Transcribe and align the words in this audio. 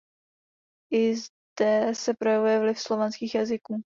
I 0.91 1.15
zde 1.15 1.95
se 1.95 2.13
projevuje 2.13 2.59
vliv 2.59 2.75
slovanských 2.79 3.35
jazyků. 3.35 3.79